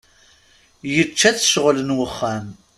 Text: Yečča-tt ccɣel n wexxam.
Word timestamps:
Yečča-tt 0.93 1.45
ccɣel 1.47 1.79
n 1.83 1.95
wexxam. 1.97 2.47